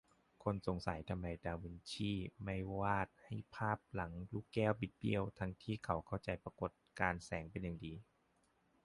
[0.43, 2.11] คนสงสัยทำไมดาวินซี
[2.43, 7.93] ไม่วาดให้ภาพหลังลูกแก้วบิดเบี้ยว ทั้งที่เขาเข้าใจปรากฏการณ์แสงเป็นอย่างดี